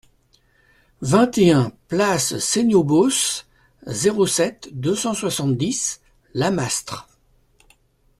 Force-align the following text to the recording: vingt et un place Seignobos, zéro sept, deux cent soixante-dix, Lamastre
vingt 1.03 1.37
et 1.37 1.51
un 1.51 1.71
place 1.87 2.39
Seignobos, 2.39 3.43
zéro 3.85 4.25
sept, 4.25 4.69
deux 4.73 4.95
cent 4.95 5.13
soixante-dix, 5.13 6.01
Lamastre 6.33 7.07